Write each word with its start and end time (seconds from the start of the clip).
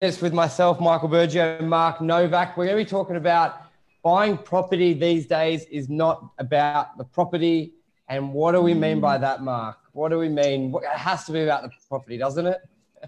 Minutes 0.00 0.22
with 0.22 0.32
myself, 0.32 0.78
Michael 0.78 1.08
Bergio, 1.08 1.58
and 1.58 1.68
Mark 1.68 2.00
Novak. 2.00 2.56
We're 2.56 2.66
going 2.66 2.78
to 2.78 2.84
be 2.84 2.88
talking 2.88 3.16
about 3.16 3.62
buying 4.04 4.38
property 4.38 4.92
these 4.92 5.26
days 5.26 5.64
is 5.72 5.88
not 5.88 6.30
about 6.38 6.96
the 6.98 7.02
property. 7.02 7.72
And 8.08 8.32
what 8.32 8.52
do 8.52 8.60
we 8.60 8.74
mean 8.74 9.00
by 9.00 9.18
mm. 9.18 9.22
that, 9.22 9.42
Mark? 9.42 9.78
What 9.94 10.10
do 10.10 10.18
we 10.20 10.28
mean? 10.28 10.72
It 10.72 10.96
has 10.96 11.24
to 11.24 11.32
be 11.32 11.42
about 11.42 11.64
the 11.64 11.70
property, 11.88 12.16
doesn't 12.16 12.46
it? 12.46 12.58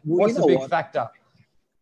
Well, 0.04 0.26
What's 0.26 0.34
the 0.34 0.45
big 0.45 0.58
what? 0.58 0.71
factor? 0.71 1.08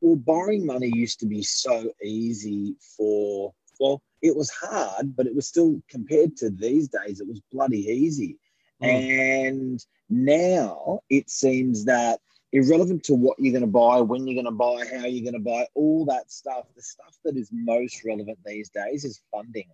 Well, 0.03 0.17
borrowing 0.17 0.67
money 0.67 0.93
used 0.95 1.21
to 1.21 1.27
be 1.27 1.43
so 1.43 1.91
easy 2.05 2.77
for, 2.79 3.55
well, 3.81 4.03
it 4.21 4.37
was 4.37 4.51
hard, 4.51 5.17
but 5.17 5.27
it 5.27 5.35
was 5.35 5.49
still 5.49 5.81
compared 5.89 6.37
to 6.37 6.51
these 6.51 6.87
days, 6.87 7.21
it 7.21 7.27
was 7.27 7.41
bloody 7.51 7.81
easy. 7.81 8.37
Mm. 8.83 9.47
And 9.49 9.87
now 10.11 11.01
it 11.09 11.31
seems 11.31 11.87
that 11.87 12.21
irrelevant 12.53 13.05
to 13.05 13.15
what 13.15 13.39
you're 13.39 13.53
going 13.53 13.61
to 13.63 13.67
buy, 13.67 14.01
when 14.01 14.27
you're 14.27 14.43
going 14.43 14.47
to 14.47 14.51
buy, 14.51 14.85
how 14.91 15.07
you're 15.07 15.31
going 15.31 15.43
to 15.43 15.51
buy, 15.51 15.67
all 15.75 16.05
that 16.07 16.31
stuff, 16.31 16.65
the 16.75 16.83
stuff 16.83 17.17
that 17.25 17.37
is 17.37 17.51
most 17.53 18.03
relevant 18.05 18.39
these 18.45 18.71
days 18.71 19.05
is 19.05 19.21
funding. 19.31 19.69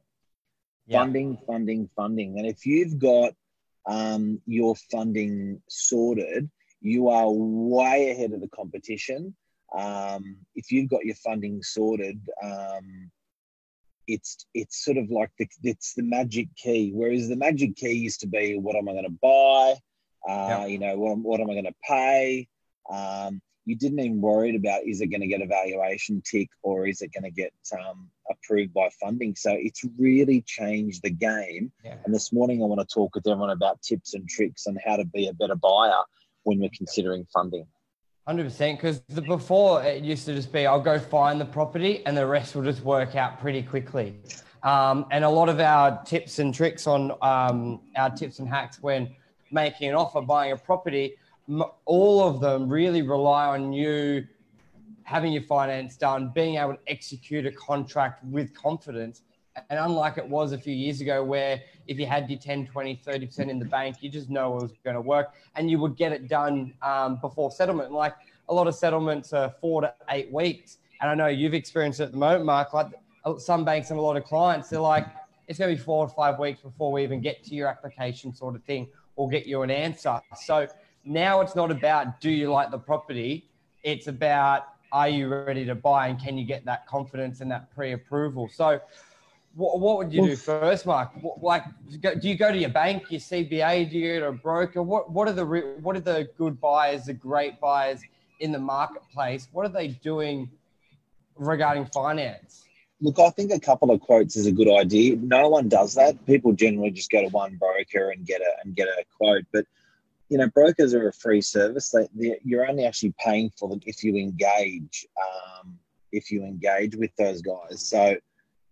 Yeah. 0.87 1.01
Funding, 1.01 1.39
funding, 1.47 1.89
funding. 1.97 2.39
And 2.39 2.47
if 2.47 2.67
you've 2.67 2.99
got 2.99 3.33
um, 3.87 4.41
your 4.47 4.75
funding 4.91 5.63
sorted, 5.69 6.51
you 6.81 7.09
are 7.09 7.31
way 7.31 8.11
ahead 8.11 8.33
of 8.33 8.41
the 8.41 8.49
competition. 8.49 9.35
Um, 9.75 10.37
if 10.55 10.71
you've 10.71 10.91
got 10.91 11.05
your 11.05 11.15
funding 11.17 11.63
sorted, 11.63 12.21
um, 12.43 13.11
it's 14.07 14.45
it's 14.53 14.85
sort 14.85 14.99
of 14.99 15.11
like 15.11 15.31
the, 15.39 15.49
it's 15.63 15.95
the 15.95 16.03
magic 16.03 16.49
key. 16.57 16.93
Whereas 16.95 17.29
the 17.29 17.37
magic 17.37 17.77
key 17.77 17.93
used 17.93 18.21
to 18.21 18.27
be, 18.27 18.59
what 18.59 18.77
am 18.77 18.89
I 18.89 18.93
going 18.93 19.05
to 19.05 19.19
buy? 19.23 19.75
Uh. 20.29 20.67
You 20.67 20.79
know, 20.79 20.99
what, 20.99 21.19
what 21.19 21.41
am 21.41 21.49
I 21.49 21.55
going 21.55 21.65
to 21.65 21.75
pay? 21.89 22.49
Um, 22.91 23.41
you 23.67 23.77
didn't 23.77 23.99
even 24.01 24.21
worried 24.21 24.57
about 24.57 24.83
is 24.85 25.01
it 25.01 25.07
going 25.07 25.23
to 25.23 25.27
get 25.27 25.41
a 25.41 25.47
valuation 25.47 26.23
tick 26.23 26.49
or 26.63 26.87
is 26.87 27.01
it 27.01 27.13
going 27.13 27.25
to 27.25 27.31
get 27.31 27.53
um, 27.73 28.11
approved 28.31 28.75
by 28.75 28.91
funding? 29.01 29.35
So 29.35 29.53
it's 29.53 29.85
really 29.99 30.43
changed 30.43 31.03
the 31.03 31.11
game. 31.11 31.73
Yeah. 31.83 31.97
And 32.05 32.15
this 32.15 32.33
morning, 32.33 32.63
I 32.63 32.67
want 32.67 32.87
to 32.87 32.95
talk 32.95 33.15
with 33.15 33.27
everyone 33.27 33.51
about 33.51 33.81
tips 33.83 34.15
and 34.15 34.29
tricks 34.29 34.67
and 34.67 34.79
how 34.85 34.97
to 34.97 35.05
be 35.05 35.29
a 35.29 35.33
better 35.33 35.55
buyer 35.55 36.03
when 36.43 36.61
we're 36.61 36.71
considering 36.77 37.27
funding. 37.33 37.67
Hundred 38.27 38.45
percent. 38.45 38.79
Because 38.79 39.03
the 39.09 39.23
before 39.23 39.83
it 39.83 40.03
used 40.03 40.27
to 40.27 40.35
just 40.35 40.53
be, 40.53 40.67
I'll 40.67 40.81
go 40.81 40.99
find 40.99 41.41
the 41.41 41.45
property, 41.45 42.05
and 42.07 42.17
the 42.17 42.27
rest 42.27 42.55
will 42.55 42.63
just 42.63 42.83
work 42.83 43.17
out 43.17 43.39
pretty 43.39 43.63
quickly. 43.63 44.17
Um, 44.63 45.07
and 45.11 45.25
a 45.25 45.29
lot 45.29 45.51
of 45.51 45.61
our 45.61 46.03
tips 46.05 46.39
and 46.39 46.55
tricks 46.55 46.87
on 46.87 47.13
um, 47.21 47.83
our 47.97 48.09
tips 48.11 48.39
and 48.39 48.49
hacks 48.49 48.83
when 48.83 49.15
making 49.51 49.91
an 49.91 49.95
offer, 49.95 50.23
buying 50.23 50.53
a 50.53 50.57
property, 50.57 51.17
all 51.85 52.27
of 52.27 52.41
them 52.41 52.69
really 52.69 53.03
rely 53.03 53.47
on 53.47 53.73
you 53.73 54.27
having 55.05 55.33
your 55.33 55.43
finance 55.43 55.97
done, 55.97 56.31
being 56.35 56.57
able 56.57 56.75
to 56.75 56.81
execute 56.89 57.45
a 57.47 57.53
contract 57.53 58.25
with 58.25 58.55
confidence. 58.55 59.23
And 59.69 59.79
unlike 59.79 60.19
it 60.19 60.27
was 60.27 60.53
a 60.53 60.59
few 60.59 60.75
years 60.75 61.01
ago, 61.01 61.23
where 61.23 61.61
if 61.87 61.99
you 61.99 62.07
had 62.07 62.29
your 62.29 62.39
10, 62.39 62.67
20, 62.67 63.01
30% 63.07 63.39
in 63.51 63.59
the 63.59 63.67
bank, 63.67 63.97
you 64.01 64.09
just 64.09 64.31
know 64.31 64.57
it 64.57 64.63
was 64.63 64.73
going 64.83 64.95
to 64.95 65.01
work 65.01 65.35
and 65.55 65.71
you 65.71 65.79
would 65.79 65.97
get 65.97 66.13
it 66.13 66.29
done 66.29 66.73
um, 66.83 67.17
before 67.17 67.51
settlement. 67.51 67.93
Like 67.93 68.15
a 68.49 68.55
lot 68.55 68.67
of 68.67 68.75
settlements 68.75 69.33
are 69.33 69.55
four 69.61 69.83
to 69.83 69.95
eight 70.11 70.33
weeks. 70.33 70.79
And 71.01 71.11
I 71.11 71.15
know 71.15 71.27
you've 71.27 71.55
experienced 71.55 72.01
it 72.01 72.05
at 72.05 72.13
the 72.13 72.19
moment, 72.19 72.47
Mark. 72.47 72.73
Like 72.73 72.89
some 73.39 73.65
banks 73.65 73.91
and 73.91 73.99
a 73.99 74.03
lot 74.03 74.17
of 74.17 74.25
clients, 74.25 74.71
they're 74.71 74.81
like, 74.81 75.07
it's 75.47 75.59
going 75.59 75.71
to 75.71 75.77
be 75.77 75.83
four 75.83 76.05
or 76.05 76.09
five 76.09 76.39
weeks 76.39 76.61
before 76.63 76.91
we 76.91 77.03
even 77.03 77.21
get 77.21 77.45
to 77.45 77.55
your 77.55 77.69
application, 77.69 78.35
sort 78.35 78.55
of 78.55 78.65
thing, 78.65 78.89
or 79.17 79.29
get 79.29 79.47
you 79.47 79.63
an 79.63 79.71
answer. 79.71 80.21
So 80.43 80.67
now 81.05 81.41
it's 81.41 81.55
not 81.55 81.71
about 81.71 82.21
do 82.21 82.31
you 82.31 82.51
like 82.51 82.71
the 82.71 82.79
property? 82.79 83.49
It's 83.83 84.07
about 84.07 84.65
are 84.93 85.09
you 85.09 85.29
ready 85.29 85.65
to 85.65 85.75
buy 85.75 86.09
and 86.09 86.21
can 86.21 86.39
you 86.39 86.45
get 86.45 86.65
that 86.65 86.87
confidence 86.87 87.41
and 87.41 87.51
that 87.51 87.75
pre 87.75 87.93
approval? 87.93 88.49
So, 88.49 88.81
what, 89.57 89.81
what 89.81 89.99
would 89.99 90.13
you 90.13 90.27
do 90.27 90.37
first, 90.37 90.87
Mark? 90.87 91.11
What, 91.21 91.43
like, 91.43 91.65
do 92.01 92.29
you 92.29 92.37
go 92.37 92.51
to 92.51 92.59
your 92.59 92.71
bank, 92.71 93.11
your 93.11 93.21
CBA? 93.21 93.91
Do 93.91 93.99
you 93.99 94.15
go 94.15 94.21
to 94.21 94.29
a 94.29 94.33
broker? 94.33 94.83
What 94.83 95.11
What 95.11 95.29
are 95.29 95.33
the 95.33 95.45
what 95.45 95.97
are 95.97 96.01
the 96.01 96.29
good 96.39 96.61
buyers, 96.61 97.07
the 97.07 97.13
great 97.13 97.61
buyers 97.61 98.01
in 98.41 98.53
the 98.53 98.59
marketplace? 98.59 99.49
What 99.53 99.67
are 99.67 99.71
they 99.71 99.89
doing 99.89 100.51
regarding 101.37 101.87
finance? 101.87 102.65
Look, 103.01 103.19
I 103.19 103.31
think 103.31 103.51
a 103.53 103.61
couple 103.61 103.91
of 103.91 104.01
quotes 104.01 104.37
is 104.37 104.47
a 104.47 104.53
good 104.53 104.73
idea. 104.73 105.17
No 105.17 105.49
one 105.49 105.69
does 105.69 105.95
that. 105.95 106.25
People 106.27 106.53
generally 106.53 106.91
just 106.91 107.11
go 107.11 107.21
to 107.21 107.29
one 107.29 107.57
broker 107.57 108.11
and 108.11 108.25
get 108.25 108.41
a 108.41 108.53
and 108.65 108.75
get 108.75 108.87
a 108.87 109.05
quote. 109.19 109.45
But 109.53 109.67
you 110.29 110.39
know, 110.39 110.49
brokers 110.49 110.95
are 110.95 111.09
a 111.09 111.13
free 111.13 111.41
service. 111.41 111.95
They, 112.15 112.39
you're 112.45 112.69
only 112.69 112.85
actually 112.87 113.15
paying 113.23 113.51
for 113.59 113.69
them 113.69 113.81
if 113.85 114.03
you 114.03 114.17
engage. 114.17 115.07
Um, 115.17 115.79
if 116.15 116.31
you 116.31 116.45
engage 116.45 116.97
with 116.97 117.11
those 117.17 117.43
guys. 117.43 117.87
So, 117.89 118.17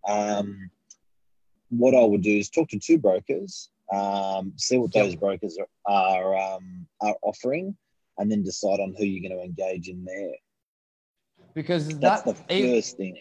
um, 0.07 0.71
what 1.71 1.95
I 1.95 2.05
would 2.05 2.23
do 2.23 2.39
is 2.39 2.49
talk 2.49 2.69
to 2.71 2.79
two 2.79 2.99
brokers, 2.99 3.71
um, 3.93 4.53
see 4.57 4.79
what 4.79 4.93
those 4.93 5.17
brokers 5.17 5.59
are 5.59 5.93
are, 5.93 6.37
um, 6.37 6.87
are 7.01 7.17
offering, 7.23 7.77
and 8.19 8.31
then 8.31 8.43
decide 8.43 8.81
on 8.81 8.95
who 8.97 9.05
you're 9.05 9.29
going 9.29 9.39
to 9.39 9.45
engage 9.45 9.89
in 9.89 10.05
there. 10.05 10.33
Because 11.55 11.99
That's 11.99 12.23
that 12.23 12.37
the 12.49 12.75
first 12.75 12.97
thing. 12.97 13.19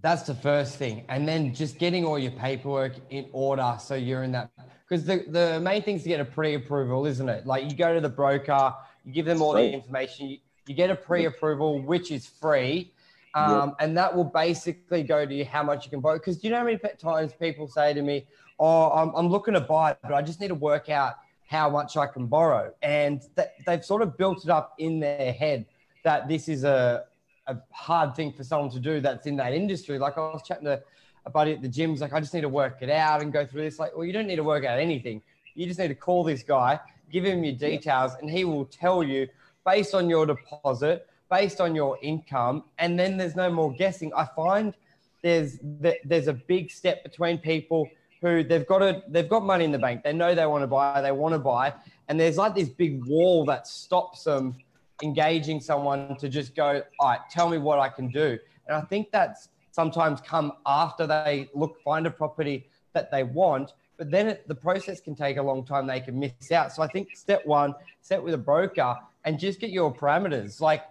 That's 0.00 0.22
the 0.22 0.34
first 0.34 0.76
thing. 0.76 1.04
And 1.08 1.28
then 1.28 1.54
just 1.54 1.78
getting 1.78 2.04
all 2.04 2.18
your 2.18 2.32
paperwork 2.32 2.94
in 3.10 3.28
order 3.32 3.76
so 3.80 3.94
you're 3.94 4.24
in 4.24 4.32
that. 4.32 4.50
Because 4.92 5.06
the, 5.06 5.24
the 5.26 5.58
main 5.60 5.80
thing 5.82 5.96
is 5.96 6.02
to 6.02 6.10
get 6.10 6.20
a 6.20 6.24
pre 6.24 6.52
approval, 6.52 7.06
isn't 7.06 7.26
it? 7.26 7.46
Like 7.46 7.64
you 7.64 7.74
go 7.74 7.94
to 7.94 8.00
the 8.02 8.10
broker, 8.10 8.74
you 9.06 9.12
give 9.14 9.24
them 9.24 9.40
all 9.40 9.54
the 9.54 9.72
information, 9.72 10.28
you, 10.28 10.38
you 10.66 10.74
get 10.74 10.90
a 10.90 10.94
pre 10.94 11.24
approval, 11.24 11.80
which 11.80 12.10
is 12.10 12.26
free. 12.26 12.92
Um, 13.34 13.74
And 13.80 13.96
that 13.96 14.14
will 14.14 14.24
basically 14.24 15.02
go 15.02 15.24
to 15.24 15.34
you 15.34 15.46
how 15.46 15.62
much 15.62 15.86
you 15.86 15.90
can 15.90 16.00
borrow. 16.00 16.18
Because 16.18 16.36
do 16.36 16.46
you 16.46 16.52
know 16.52 16.58
how 16.58 16.64
many 16.66 16.78
times 16.98 17.32
people 17.32 17.68
say 17.68 17.94
to 17.94 18.02
me, 18.02 18.26
Oh, 18.58 18.90
I'm, 18.90 19.14
I'm 19.14 19.28
looking 19.28 19.54
to 19.54 19.62
buy, 19.62 19.96
but 20.02 20.12
I 20.12 20.20
just 20.20 20.42
need 20.42 20.48
to 20.48 20.54
work 20.54 20.90
out 20.90 21.14
how 21.46 21.70
much 21.70 21.96
I 21.96 22.06
can 22.06 22.26
borrow. 22.26 22.74
And 22.82 23.22
th- 23.34 23.48
they've 23.66 23.82
sort 23.82 24.02
of 24.02 24.18
built 24.18 24.44
it 24.44 24.50
up 24.50 24.74
in 24.76 25.00
their 25.00 25.32
head 25.32 25.64
that 26.04 26.28
this 26.28 26.50
is 26.50 26.64
a, 26.64 27.04
a 27.46 27.56
hard 27.70 28.14
thing 28.14 28.30
for 28.30 28.44
someone 28.44 28.70
to 28.72 28.78
do 28.78 29.00
that's 29.00 29.26
in 29.26 29.36
that 29.36 29.54
industry. 29.54 29.98
Like 29.98 30.18
I 30.18 30.20
was 30.20 30.42
chatting 30.46 30.66
to 30.66 30.82
a 31.24 31.30
buddy 31.30 31.52
at 31.52 31.62
the 31.62 31.68
gym's 31.68 32.00
like, 32.00 32.12
I 32.12 32.20
just 32.20 32.34
need 32.34 32.40
to 32.42 32.48
work 32.48 32.78
it 32.80 32.90
out 32.90 33.22
and 33.22 33.32
go 33.32 33.46
through 33.46 33.62
this. 33.62 33.78
Like, 33.78 33.96
well, 33.96 34.04
you 34.04 34.12
don't 34.12 34.26
need 34.26 34.36
to 34.36 34.44
work 34.44 34.64
out 34.64 34.78
anything. 34.78 35.22
You 35.54 35.66
just 35.66 35.78
need 35.78 35.88
to 35.88 35.94
call 35.94 36.24
this 36.24 36.42
guy, 36.42 36.80
give 37.10 37.24
him 37.24 37.44
your 37.44 37.54
details, 37.54 38.12
and 38.20 38.30
he 38.30 38.44
will 38.44 38.64
tell 38.64 39.02
you 39.02 39.28
based 39.64 39.94
on 39.94 40.08
your 40.08 40.26
deposit, 40.26 41.06
based 41.30 41.60
on 41.60 41.74
your 41.74 41.98
income, 42.02 42.64
and 42.78 42.98
then 42.98 43.16
there's 43.16 43.36
no 43.36 43.50
more 43.50 43.72
guessing. 43.72 44.12
I 44.14 44.26
find 44.34 44.74
there's 45.22 45.58
th- 45.82 46.00
there's 46.04 46.28
a 46.28 46.32
big 46.32 46.70
step 46.70 47.02
between 47.02 47.38
people 47.38 47.88
who 48.20 48.42
they've 48.42 48.66
got 48.66 48.82
a 48.82 49.02
they've 49.08 49.28
got 49.28 49.44
money 49.44 49.64
in 49.64 49.72
the 49.72 49.78
bank, 49.78 50.02
they 50.02 50.12
know 50.12 50.34
they 50.34 50.46
want 50.46 50.62
to 50.62 50.66
buy, 50.66 51.00
they 51.00 51.12
want 51.12 51.34
to 51.34 51.38
buy, 51.38 51.72
and 52.08 52.18
there's 52.18 52.36
like 52.36 52.54
this 52.54 52.68
big 52.68 53.04
wall 53.06 53.44
that 53.44 53.66
stops 53.66 54.24
them 54.24 54.56
engaging 55.02 55.60
someone 55.60 56.16
to 56.16 56.28
just 56.28 56.54
go, 56.54 56.82
all 56.98 57.08
right, 57.08 57.20
tell 57.30 57.48
me 57.48 57.58
what 57.58 57.78
I 57.78 57.88
can 57.88 58.08
do. 58.08 58.38
And 58.66 58.76
I 58.76 58.80
think 58.82 59.10
that's 59.10 59.48
sometimes 59.72 60.20
come 60.20 60.52
after 60.64 61.06
they 61.06 61.50
look, 61.54 61.82
find 61.82 62.06
a 62.06 62.10
property 62.10 62.68
that 62.92 63.10
they 63.10 63.24
want, 63.24 63.72
but 63.96 64.10
then 64.10 64.28
it, 64.28 64.46
the 64.46 64.54
process 64.54 65.00
can 65.00 65.14
take 65.14 65.36
a 65.38 65.42
long 65.42 65.64
time. 65.64 65.86
They 65.86 66.00
can 66.00 66.18
miss 66.18 66.52
out. 66.52 66.72
So 66.72 66.82
I 66.82 66.86
think 66.88 67.16
step 67.16 67.44
one, 67.44 67.74
set 68.00 68.22
with 68.22 68.34
a 68.34 68.38
broker 68.38 68.96
and 69.24 69.38
just 69.38 69.60
get 69.60 69.70
your 69.70 69.94
parameters 69.94 70.60
like 70.60 70.84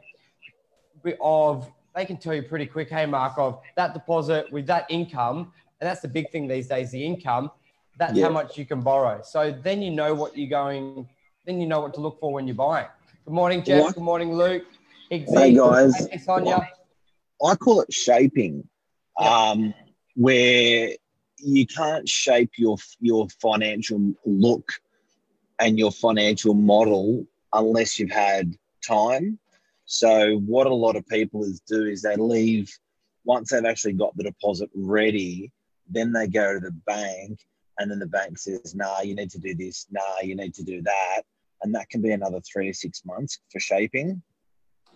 of, 1.22 1.72
they 1.96 2.06
can 2.06 2.18
tell 2.18 2.34
you 2.34 2.44
pretty 2.44 2.66
quick, 2.66 2.90
hey, 2.90 3.06
Mark, 3.06 3.34
of 3.38 3.62
that 3.76 3.94
deposit 3.94 4.52
with 4.52 4.66
that 4.68 4.86
income. 4.90 5.52
And 5.80 5.90
that's 5.90 6.02
the 6.02 6.08
big 6.08 6.32
thing 6.32 6.48
these 6.48 6.68
days, 6.68 6.92
the 6.92 7.04
income. 7.04 7.52
That's 7.98 8.18
Yeah. 8.18 8.26
how 8.26 8.32
much 8.32 8.58
you 8.58 8.66
can 8.66 8.82
borrow. 8.82 9.22
So 9.24 9.52
then 9.52 9.82
you 9.82 9.92
know 9.92 10.14
what 10.14 10.38
you're 10.38 10.50
going, 10.50 11.08
then 11.46 11.60
you 11.60 11.68
know 11.68 11.82
what 11.82 11.94
to 11.96 12.02
look 12.02 12.20
for 12.20 12.32
when 12.34 12.48
you're 12.48 12.56
buying. 12.56 12.88
Good 13.26 13.34
morning, 13.34 13.64
Jeff. 13.64 13.82
What? 13.82 13.96
Good 13.96 14.04
morning, 14.04 14.34
Luke. 14.34 14.64
Hey, 15.10 15.54
guys. 15.54 16.08
Hey, 16.10 16.18
Sonia. 16.18 16.68
I 17.44 17.56
call 17.56 17.82
it 17.82 17.92
shaping. 17.92 18.68
Um, 19.22 19.74
where 20.16 20.92
you 21.38 21.66
can't 21.66 22.08
shape 22.08 22.52
your 22.58 22.78
your 23.00 23.28
financial 23.42 24.14
look 24.26 24.72
and 25.60 25.78
your 25.78 25.92
financial 25.92 26.54
model 26.54 27.26
unless 27.54 28.00
you've 28.00 28.12
had 28.12 28.54
time. 28.86 29.38
So 29.86 30.38
what 30.38 30.68
a 30.68 30.74
lot 30.74 30.96
of 30.96 31.06
people 31.08 31.44
is 31.44 31.62
do 31.68 31.86
is 31.86 32.02
they 32.02 32.16
leave 32.16 32.72
once 33.26 33.52
they've 33.52 33.66
actually 33.66 33.94
got 33.94 34.16
the 34.16 34.24
deposit 34.24 34.70
ready, 34.74 35.52
then 35.90 36.12
they 36.12 36.28
go 36.28 36.54
to 36.54 36.60
the 36.60 36.72
bank 36.86 37.40
and 37.78 37.90
then 37.90 38.00
the 38.00 38.08
bank 38.08 38.38
says, 38.38 38.76
nah, 38.76 39.02
you 39.02 39.16
need 39.16 39.32
to 39.32 39.40
do 39.40 39.54
this, 39.56 39.88
nah, 39.92 40.20
you 40.24 40.36
need 40.36 40.54
to 40.56 40.64
do 40.64 40.82
that. 40.82 41.22
And 41.62 41.74
that 41.76 41.90
can 41.90 42.02
be 42.02 42.12
another 42.12 42.40
three 42.42 42.68
to 42.68 42.74
six 42.74 43.04
months 43.06 43.40
for 43.52 43.60
shaping. 43.60 44.22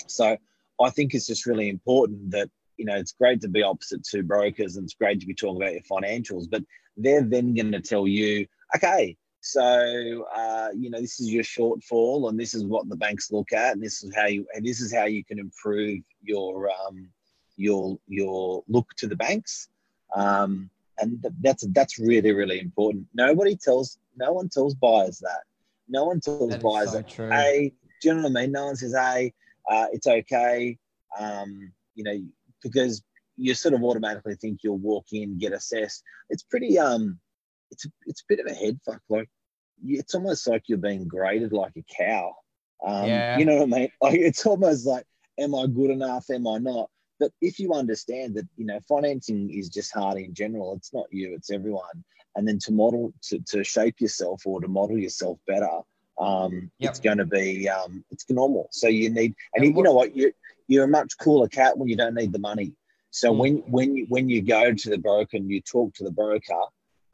So 0.07 0.37
I 0.81 0.89
think 0.89 1.13
it's 1.13 1.27
just 1.27 1.45
really 1.45 1.69
important 1.69 2.31
that 2.31 2.49
you 2.77 2.85
know 2.85 2.95
it's 2.95 3.13
great 3.13 3.41
to 3.41 3.47
be 3.47 3.63
opposite 3.63 4.03
two 4.03 4.23
brokers 4.23 4.75
and 4.75 4.85
it's 4.85 4.95
great 4.95 5.19
to 5.19 5.27
be 5.27 5.33
talking 5.33 5.61
about 5.61 5.73
your 5.73 5.81
financials, 5.81 6.45
but 6.49 6.63
they're 6.97 7.21
then 7.21 7.53
going 7.53 7.71
to 7.73 7.81
tell 7.81 8.07
you, 8.07 8.47
okay, 8.75 9.17
So 9.45 10.25
uh, 10.35 10.69
you 10.75 10.89
know 10.89 10.99
this 10.99 11.19
is 11.19 11.31
your 11.31 11.43
shortfall, 11.43 12.29
and 12.29 12.39
this 12.39 12.55
is 12.55 12.65
what 12.65 12.89
the 12.89 12.95
banks 12.95 13.31
look 13.31 13.53
at, 13.53 13.73
and 13.73 13.83
this 13.83 14.03
is 14.03 14.11
how 14.15 14.25
you 14.25 14.47
and 14.55 14.65
this 14.65 14.81
is 14.81 14.91
how 14.91 15.05
you 15.05 15.23
can 15.23 15.37
improve 15.37 15.99
your 16.23 16.71
um, 16.71 17.07
your 17.55 17.99
your 18.07 18.63
look 18.67 18.87
to 18.97 19.07
the 19.07 19.15
banks. 19.15 19.69
Um, 20.15 20.71
and 20.97 21.23
that's 21.41 21.63
that's 21.73 21.99
really 21.99 22.31
really 22.31 22.59
important. 22.59 23.05
Nobody 23.13 23.55
tells 23.55 23.99
no 24.17 24.33
one 24.33 24.49
tells 24.49 24.73
buyers 24.73 25.19
that. 25.19 25.43
No 25.87 26.05
one 26.05 26.21
tells 26.21 26.49
that 26.49 26.63
buyers 26.63 26.91
so 26.91 26.97
that. 26.97 27.07
True. 27.07 27.29
Hey, 27.29 27.73
do 28.01 28.07
you 28.07 28.15
know 28.15 28.23
what 28.23 28.37
I 28.39 28.41
mean? 28.41 28.51
No 28.51 28.65
one 28.65 28.75
says, 28.77 28.95
"Hey, 28.95 29.31
uh, 29.69 29.87
it's 29.93 30.07
okay." 30.07 30.79
Um, 31.19 31.71
you 31.93 32.03
know, 32.03 32.19
because 32.65 33.03
you 33.37 33.53
sort 33.53 33.73
of 33.73 33.83
automatically 33.83 34.35
think 34.35 34.59
you'll 34.63 34.77
walk 34.77 35.05
in, 35.11 35.37
get 35.37 35.53
assessed. 35.53 36.03
It's 36.29 36.43
pretty 36.43 36.79
um, 36.79 37.19
it's 37.71 37.85
it's 38.05 38.21
a 38.21 38.25
bit 38.27 38.39
of 38.39 38.47
a 38.47 38.55
head 38.55 38.79
fuck. 38.85 39.01
Like 39.09 39.29
it's 39.83 40.15
almost 40.15 40.47
like 40.47 40.63
you're 40.67 40.77
being 40.77 41.07
graded 41.07 41.53
like 41.53 41.73
a 41.77 41.83
cow. 41.97 42.33
Um, 42.85 43.07
yeah. 43.07 43.37
You 43.37 43.45
know 43.45 43.57
what 43.57 43.63
I 43.63 43.79
mean? 43.79 43.89
Like 44.01 44.19
it's 44.19 44.45
almost 44.45 44.85
like, 44.85 45.05
am 45.39 45.55
I 45.55 45.67
good 45.67 45.91
enough? 45.91 46.25
Am 46.29 46.47
I 46.47 46.57
not? 46.57 46.89
But 47.19 47.31
if 47.41 47.59
you 47.59 47.73
understand 47.73 48.35
that, 48.35 48.47
you 48.57 48.65
know, 48.65 48.79
financing 48.87 49.49
is 49.49 49.69
just 49.69 49.93
hard 49.93 50.17
in 50.17 50.33
general, 50.33 50.75
it's 50.75 50.93
not 50.93 51.05
you, 51.11 51.33
it's 51.33 51.49
everyone. 51.49 52.03
And 52.35 52.45
then 52.45 52.59
to 52.59 52.73
model, 52.73 53.13
to, 53.29 53.39
to 53.51 53.63
shape 53.63 54.01
yourself 54.01 54.41
or 54.45 54.59
to 54.59 54.67
model 54.67 54.97
yourself 54.97 55.37
better, 55.47 55.79
um, 56.19 56.69
yep. 56.79 56.91
it's 56.91 56.99
going 56.99 57.19
to 57.19 57.25
be, 57.25 57.69
um, 57.69 58.03
it's 58.11 58.29
normal. 58.29 58.67
So 58.71 58.89
you 58.89 59.09
need, 59.09 59.33
and, 59.53 59.63
and 59.63 59.75
you, 59.75 59.83
know 59.83 59.93
what, 59.93 60.15
you're, 60.15 60.31
you're 60.67 60.85
a 60.85 60.87
much 60.87 61.17
cooler 61.19 61.47
cat 61.47 61.77
when 61.77 61.89
you 61.89 61.95
don't 61.95 62.15
need 62.15 62.31
the 62.31 62.39
money. 62.39 62.73
So 63.11 63.33
mm. 63.33 63.37
when, 63.37 63.55
when, 63.67 63.95
you, 63.95 64.05
when 64.09 64.29
you 64.29 64.41
go 64.41 64.73
to 64.73 64.89
the 64.89 64.97
broker 64.97 65.37
and 65.37 65.49
you 65.49 65.61
talk 65.61 65.93
to 65.95 66.03
the 66.03 66.11
broker, 66.11 66.61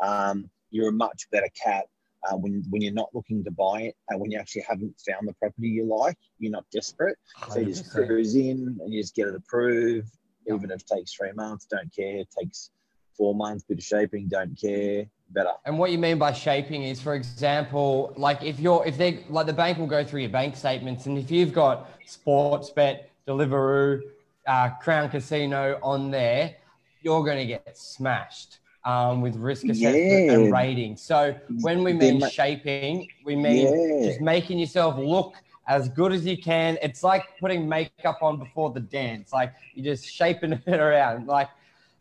um, 0.02 0.50
you're 0.72 0.90
a 0.90 0.94
much 0.94 1.28
better 1.32 1.50
cat 1.62 1.86
uh, 2.24 2.36
when 2.36 2.64
when 2.70 2.82
you're 2.82 2.94
not 2.94 3.10
looking 3.14 3.44
to 3.44 3.52
buy 3.52 3.82
it 3.82 3.96
and 4.10 4.20
when 4.20 4.32
you 4.32 4.38
actually 4.38 4.64
haven't 4.68 4.96
found 5.08 5.28
the 5.28 5.34
property 5.34 5.68
you 5.68 5.86
like, 5.86 6.18
you're 6.40 6.52
not 6.52 6.66
desperate. 6.72 7.18
So 7.52 7.60
you 7.60 7.68
just 7.68 7.92
cruise 7.92 8.36
in 8.36 8.78
and 8.80 8.94
you 8.94 9.02
just 9.02 9.16
get 9.16 9.28
it 9.28 9.36
approved, 9.36 10.10
yep. 10.46 10.58
even 10.58 10.72
if 10.72 10.82
it 10.82 10.88
takes 10.88 11.14
three 11.14 11.32
months, 11.34 11.66
don't 11.66 11.94
care. 11.94 12.18
It 12.18 12.30
takes 12.40 12.70
four 13.18 13.34
months, 13.34 13.64
bit 13.64 13.80
of 13.80 13.84
shaping, 13.84 14.28
don't 14.28 14.60
care. 14.60 15.06
Better. 15.30 15.52
And 15.66 15.80
what 15.80 15.92
you 15.92 15.98
mean 15.98 16.18
by 16.18 16.34
shaping 16.34 16.84
is, 16.84 17.02
for 17.02 17.16
example, 17.16 18.14
like 18.18 18.44
if 18.44 18.60
you're 18.60 18.86
if 18.86 18.98
they 18.98 19.24
like 19.30 19.46
the 19.48 19.54
bank 19.54 19.78
will 19.78 19.88
go 19.88 20.04
through 20.04 20.22
your 20.22 20.30
bank 20.30 20.56
statements, 20.56 21.06
and 21.06 21.18
if 21.18 21.32
you've 21.32 21.54
got 21.54 21.90
Sportsbet, 22.06 23.06
Deliveroo, 23.28 24.02
uh, 24.48 24.70
Crown 24.82 25.10
Casino 25.10 25.80
on 25.84 26.12
there, 26.12 26.56
you're 27.02 27.24
going 27.24 27.38
to 27.38 27.46
get 27.46 27.78
smashed 27.78 28.60
um, 28.86 29.22
with 29.22 29.36
risk 29.36 29.66
assessment 29.66 29.96
yeah. 29.96 30.32
and 30.34 30.52
rating. 30.52 30.98
So 30.98 31.36
when 31.62 31.84
we 31.84 31.94
mean 31.94 32.28
shaping, 32.30 33.08
we 33.26 33.36
mean 33.36 34.02
yeah. 34.02 34.08
just 34.08 34.22
making 34.22 34.60
yourself 34.60 34.98
look 34.98 35.36
as 35.68 35.90
good 35.90 36.12
as 36.12 36.26
you 36.26 36.38
can. 36.38 36.78
It's 36.82 37.04
like 37.04 37.24
putting 37.40 37.68
makeup 37.68 38.20
on 38.22 38.38
before 38.38 38.72
the 38.72 38.80
dance. 38.80 39.32
Like 39.32 39.54
you're 39.74 39.94
just 39.94 40.06
shaping 40.06 40.54
it 40.66 40.80
around. 40.80 41.28
Like 41.28 41.50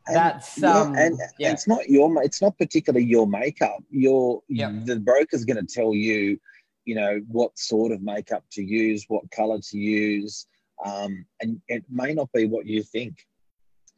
and, 0.06 0.16
that's 0.16 0.62
um, 0.62 0.94
and, 0.96 1.18
yeah. 1.38 1.52
it's 1.52 1.68
not 1.68 1.88
your 1.88 2.22
it's 2.22 2.40
not 2.40 2.56
particularly 2.58 3.06
your 3.06 3.26
makeup. 3.26 3.82
Your 3.90 4.42
yep. 4.48 4.72
the 4.84 4.96
broker's 4.96 5.44
going 5.44 5.64
to 5.64 5.72
tell 5.72 5.94
you, 5.94 6.38
you 6.84 6.94
know, 6.94 7.20
what 7.28 7.56
sort 7.58 7.92
of 7.92 8.02
makeup 8.02 8.44
to 8.52 8.62
use, 8.62 9.04
what 9.08 9.30
color 9.30 9.60
to 9.60 9.78
use, 9.78 10.46
um, 10.84 11.24
and 11.40 11.60
it 11.68 11.84
may 11.90 12.14
not 12.14 12.30
be 12.32 12.46
what 12.46 12.66
you 12.66 12.82
think. 12.82 13.26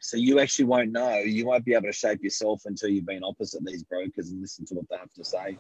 So 0.01 0.17
you 0.17 0.41
actually 0.41 0.65
won't 0.65 0.91
know. 0.91 1.19
You 1.19 1.47
won't 1.47 1.65
be 1.65 1.75
able 1.75 1.87
to 1.87 1.93
shape 1.93 2.23
yourself 2.23 2.63
until 2.65 2.89
you've 2.89 3.07
been 3.07 3.23
opposite 3.23 3.65
these 3.65 3.85
brokers 3.85 4.31
and 4.31 4.41
listen 4.41 4.67
to 4.67 4.75
what 4.75 4.89
they 4.91 4.97
have 4.97 5.13
to 5.13 5.25
say. 5.25 5.57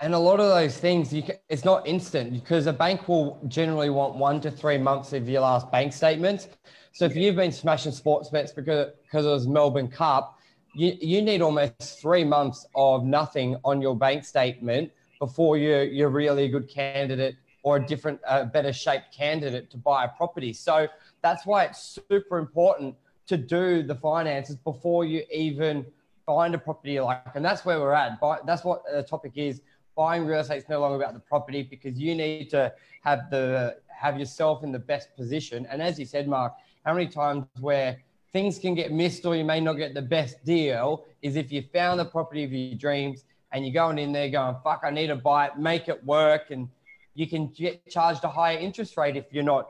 And 0.00 0.14
a 0.14 0.18
lot 0.18 0.40
of 0.40 0.48
those 0.48 0.76
things, 0.76 1.12
you 1.12 1.22
can, 1.22 1.36
it's 1.48 1.64
not 1.64 1.86
instant 1.86 2.32
because 2.32 2.66
a 2.66 2.72
bank 2.72 3.08
will 3.08 3.40
generally 3.48 3.90
want 3.90 4.14
one 4.14 4.40
to 4.42 4.50
three 4.50 4.78
months 4.78 5.12
of 5.12 5.28
your 5.28 5.42
last 5.42 5.70
bank 5.70 5.92
statement. 5.92 6.48
So 6.92 7.04
if 7.04 7.16
you've 7.16 7.36
been 7.36 7.52
smashing 7.52 7.92
sports 7.92 8.28
bets 8.30 8.52
because, 8.52 8.92
because 9.02 9.26
it 9.26 9.30
was 9.30 9.46
Melbourne 9.46 9.88
Cup, 9.88 10.38
you, 10.74 10.96
you 11.00 11.22
need 11.22 11.40
almost 11.40 12.00
three 12.00 12.24
months 12.24 12.66
of 12.74 13.04
nothing 13.04 13.56
on 13.64 13.80
your 13.80 13.96
bank 13.96 14.24
statement 14.24 14.90
before 15.18 15.56
you're, 15.56 15.84
you're 15.84 16.10
really 16.10 16.44
a 16.44 16.48
good 16.48 16.68
candidate 16.68 17.36
or 17.66 17.78
a 17.78 17.84
different, 17.84 18.20
uh, 18.28 18.44
better 18.44 18.72
shaped 18.72 19.12
candidate 19.12 19.68
to 19.72 19.76
buy 19.76 20.04
a 20.04 20.08
property. 20.08 20.52
So 20.52 20.86
that's 21.20 21.44
why 21.44 21.64
it's 21.64 21.98
super 22.08 22.38
important 22.38 22.94
to 23.26 23.36
do 23.36 23.82
the 23.82 23.96
finances 23.96 24.54
before 24.54 25.04
you 25.04 25.24
even 25.34 25.84
find 26.24 26.54
a 26.54 26.58
property 26.58 27.00
like. 27.00 27.34
And 27.34 27.44
that's 27.44 27.64
where 27.64 27.80
we're 27.80 27.92
at. 27.92 28.20
But 28.20 28.46
that's 28.46 28.62
what 28.62 28.84
the 28.88 29.02
topic 29.02 29.32
is. 29.34 29.62
Buying 29.96 30.26
real 30.26 30.38
estate 30.38 30.58
is 30.58 30.68
no 30.68 30.78
longer 30.78 31.02
about 31.02 31.14
the 31.14 31.18
property 31.18 31.64
because 31.64 31.98
you 31.98 32.14
need 32.14 32.50
to 32.50 32.72
have 33.02 33.30
the 33.30 33.78
have 33.88 34.16
yourself 34.16 34.62
in 34.62 34.70
the 34.70 34.78
best 34.78 35.16
position. 35.16 35.66
And 35.68 35.82
as 35.82 35.98
you 35.98 36.04
said, 36.04 36.28
Mark, 36.28 36.52
how 36.84 36.94
many 36.94 37.08
times 37.08 37.46
where 37.58 37.98
things 38.32 38.60
can 38.60 38.76
get 38.76 38.92
missed 38.92 39.26
or 39.26 39.34
you 39.34 39.44
may 39.44 39.58
not 39.58 39.72
get 39.72 39.92
the 39.92 40.02
best 40.02 40.44
deal 40.44 41.04
is 41.20 41.34
if 41.34 41.50
you 41.50 41.64
found 41.72 41.98
the 41.98 42.04
property 42.04 42.44
of 42.44 42.52
your 42.52 42.76
dreams 42.76 43.24
and 43.50 43.66
you're 43.66 43.74
going 43.74 43.98
in 43.98 44.12
there 44.12 44.28
going, 44.28 44.54
fuck, 44.62 44.82
I 44.84 44.90
need 44.90 45.08
to 45.08 45.16
buy 45.16 45.46
it, 45.46 45.58
make 45.58 45.88
it 45.88 46.04
work. 46.04 46.52
And 46.52 46.68
you 47.16 47.26
can 47.26 47.48
get 47.48 47.84
charged 47.90 48.22
a 48.24 48.28
higher 48.28 48.58
interest 48.58 48.96
rate 48.96 49.16
if 49.16 49.32
you're 49.32 49.42
not, 49.42 49.68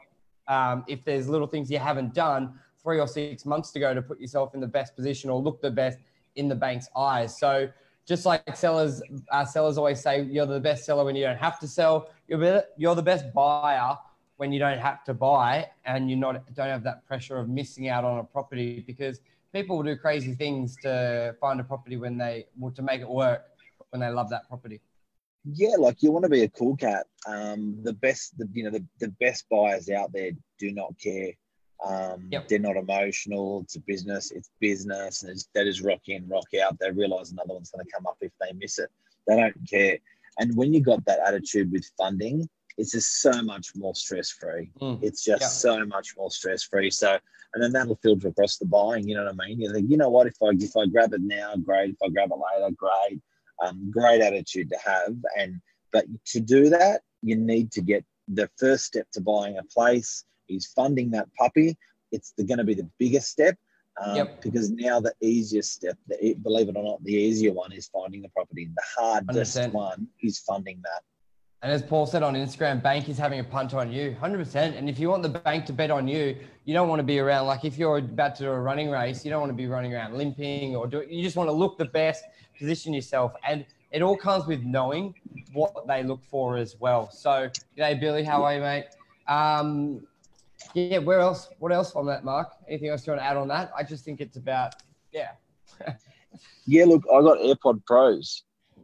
um, 0.49 0.85
if 0.89 1.05
there's 1.05 1.29
little 1.29 1.47
things 1.47 1.71
you 1.71 1.79
haven't 1.79 2.13
done 2.13 2.59
three 2.83 2.99
or 3.01 3.07
six 3.07 3.47
months 3.47 3.71
to 3.71 3.81
go 3.81 3.95
to 3.95 4.03
put 4.03 4.21
yourself 4.21 4.53
in 4.55 4.61
the 4.61 4.67
best 4.67 4.97
position 4.97 5.31
or 5.31 5.41
look 5.41 5.63
the 5.63 5.71
best 5.71 5.99
in 6.35 6.49
the 6.49 6.55
bank's 6.55 6.89
eyes. 6.97 7.39
So 7.39 7.69
just 8.05 8.27
like 8.27 8.57
sellers, 8.57 9.01
uh, 9.31 9.45
sellers 9.45 9.79
always 9.79 10.01
say, 10.01 10.23
you're 10.25 10.47
the 10.47 10.61
best 10.61 10.85
seller 10.85 11.05
when 11.05 11.15
you 11.15 11.25
don't 11.25 11.39
have 11.39 11.59
to 11.61 11.69
sell. 11.69 12.11
You're, 12.27 12.65
you're 12.77 12.95
the 12.97 13.03
best 13.03 13.33
buyer 13.33 13.97
when 14.37 14.53
you 14.53 14.59
don't 14.59 14.79
have 14.79 15.05
to 15.05 15.15
buy 15.15 15.69
and 15.85 16.11
you 16.11 16.17
not 16.17 16.53
don't 16.53 16.69
have 16.69 16.83
that 16.83 17.07
pressure 17.07 17.39
of 17.39 17.49
missing 17.49 17.89
out 17.89 18.05
on 18.05 18.19
a 18.19 18.25
property 18.25 18.83
because 18.87 19.21
people 19.53 19.77
will 19.77 19.85
do 19.85 19.97
crazy 19.97 20.35
things 20.35 20.77
to 20.83 21.35
find 21.41 21.61
a 21.61 21.65
property 21.65 21.97
when 21.97 22.19
they 22.19 22.47
well, 22.59 22.73
to 22.73 22.83
make 22.83 23.01
it 23.01 23.09
work 23.09 23.45
when 23.91 24.01
they 24.01 24.09
love 24.09 24.29
that 24.31 24.49
property. 24.49 24.81
Yeah, 25.53 25.77
like 25.79 26.03
you 26.03 26.11
want 26.11 26.25
to 26.25 26.29
be 26.29 26.43
a 26.43 26.49
cool 26.49 26.77
cat. 26.77 27.07
Um, 27.27 27.79
the 27.83 27.93
best, 27.93 28.37
the, 28.39 28.49
you 28.53 28.65
know, 28.65 28.71
the, 28.71 28.85
the 28.99 29.09
best 29.21 29.47
buyers 29.51 29.89
out 29.89 30.13
there 30.13 30.33
do 30.59 30.73
not 30.73 30.95
care 31.03 31.33
um, 31.85 32.29
yep. 32.31 32.49
They're 32.49 32.59
not 32.59 32.77
emotional. 32.77 33.63
It's 33.63 33.77
a 33.77 33.81
business. 33.81 34.31
It's 34.31 34.51
business, 34.61 35.23
and 35.23 35.33
it's, 35.33 35.49
that 35.55 35.67
is 35.67 35.83
rock 35.83 36.01
in, 36.09 36.27
rock 36.29 36.47
out. 36.63 36.79
They 36.79 36.91
realize 36.91 37.33
another 37.33 37.55
one's 37.55 37.71
going 37.71 37.85
to 37.85 37.93
come 37.93 38.07
up 38.07 38.17
if 38.21 38.33
they 38.41 38.53
miss 38.53 38.79
it. 38.79 38.91
They 39.27 39.37
don't 39.37 39.55
care. 39.69 39.99
And 40.39 40.57
when 40.57 40.73
you 40.73 40.81
got 40.81 41.05
that 41.07 41.21
attitude 41.27 41.73
with 41.73 41.91
funding, 41.99 42.49
it's 42.79 42.93
just 42.93 43.21
so 43.21 43.43
much 43.43 43.73
more 43.75 43.95
stress 43.95 44.31
free. 44.31 44.71
Mm. 44.81 45.03
It's 45.03 45.25
just 45.25 45.61
so 45.61 45.85
much 45.87 46.15
more 46.17 46.31
stress 46.31 46.63
free. 46.63 46.91
So, 46.91 47.19
and 47.55 47.63
then 47.63 47.73
that'll 47.73 47.97
filter 47.97 48.29
across 48.29 48.59
the 48.59 48.67
buying. 48.67 49.09
You 49.09 49.17
know 49.17 49.25
what 49.25 49.35
I 49.41 49.47
mean? 49.47 49.61
You 49.61 49.73
think, 49.73 49.91
you 49.91 49.97
know 49.97 50.11
what? 50.11 50.27
If 50.27 50.37
I 50.43 50.51
if 50.59 50.77
I 50.77 50.87
grab 50.87 51.15
it 51.15 51.23
now, 51.23 51.55
great. 51.57 51.91
If 51.91 51.97
I 52.05 52.09
grab 52.09 52.31
it 52.31 52.37
later, 52.37 52.75
great. 52.77 53.21
Um, 53.65 53.91
great 53.91 54.21
attitude 54.21 54.71
to 54.71 54.79
have. 54.85 55.15
And 55.39 55.61
but 55.93 56.05
to 56.27 56.41
do 56.41 56.69
that, 56.71 57.03
you 57.23 57.37
need 57.37 57.73
to 57.73 57.81
get 57.81 58.05
the 58.29 58.51
first 58.59 58.85
step 58.85 59.07
to 59.13 59.21
buying 59.21 59.59
a 59.59 59.65
place 59.65 60.25
is 60.49 60.67
funding 60.67 61.11
that 61.13 61.29
puppy. 61.39 61.77
It's 62.13 62.33
going 62.37 62.59
to 62.59 62.65
be 62.65 62.75
the 62.75 62.89
biggest 62.99 63.29
step 63.29 63.57
um, 64.03 64.17
yep. 64.17 64.43
because 64.43 64.71
now 64.71 65.01
the 65.01 65.15
easiest 65.21 65.73
step, 65.73 65.97
the, 66.07 66.35
believe 66.35 66.69
it 66.69 66.77
or 66.77 66.83
not, 66.83 67.03
the 67.05 67.15
easier 67.15 67.53
one 67.53 67.73
is 67.73 67.89
finding 67.89 68.23
the 68.23 68.29
property. 68.29 68.69
The 68.75 68.83
hardest 68.97 69.57
100%. 69.57 69.73
one 69.73 70.09
is 70.23 70.39
funding 70.39 70.81
that. 70.85 71.03
And 71.63 71.73
as 71.73 71.83
Paul 71.83 72.07
said 72.07 72.23
on 72.23 72.35
Instagram, 72.35 72.83
bank 72.83 73.09
is 73.09 73.17
having 73.17 73.41
a 73.41 73.45
punt 73.45 73.75
on 73.75 73.91
you, 73.91 74.17
100%. 74.21 74.77
And 74.77 74.89
if 74.89 74.99
you 74.99 75.09
want 75.09 75.23
the 75.23 75.31
bank 75.31 75.65
to 75.67 75.73
bet 75.73 75.91
on 75.91 76.07
you, 76.07 76.37
you 76.65 76.75
don't 76.75 76.89
want 76.89 77.01
to 77.01 77.05
be 77.05 77.19
around, 77.19 77.47
like 77.47 77.65
if 77.65 77.79
you're 77.79 77.99
about 77.99 78.37
to 78.37 78.45
do 78.45 78.51
a 78.51 78.61
running 78.61 78.91
race, 78.91 79.25
you 79.25 79.31
don't 79.31 79.41
want 79.41 79.51
to 79.51 79.57
be 79.57 79.67
running 79.67 79.95
around 79.95 80.15
limping 80.15 80.77
or 80.77 80.87
do 80.87 80.99
it. 80.99 81.09
You 81.09 81.23
just 81.23 81.37
want 81.37 81.49
to 81.49 81.53
look 81.53 81.79
the 81.79 81.87
best, 81.87 82.25
position 82.59 82.93
yourself. 82.93 83.33
And 83.47 83.65
it 83.91 84.03
all 84.03 84.17
comes 84.17 84.47
with 84.47 84.63
knowing 84.63 85.15
what 85.53 85.87
they 85.87 86.03
look 86.03 86.23
for 86.25 86.57
as 86.57 86.77
well. 86.79 87.11
So, 87.11 87.49
g'day, 87.77 87.99
Billy. 87.99 88.23
How 88.23 88.45
are 88.45 88.55
you, 88.55 88.61
mate? 88.61 88.87
Um, 89.27 90.07
yeah, 90.75 90.99
where 90.99 91.21
else? 91.21 91.49
What 91.59 91.73
else 91.73 91.95
on 91.95 92.07
that, 92.07 92.25
Mark? 92.25 92.53
Anything 92.69 92.91
else 92.91 93.07
you 93.07 93.13
want 93.13 93.23
to 93.23 93.27
add 93.27 93.37
on 93.37 93.49
that? 93.49 93.73
I 93.77 93.83
just 93.83 94.05
think 94.05 94.21
it's 94.21 94.37
about 94.37 94.75
yeah. 95.13 95.31
yeah, 96.67 96.85
look, 96.85 97.05
I 97.13 97.21
got 97.23 97.39
AirPod 97.39 97.85
Pros. 97.87 98.43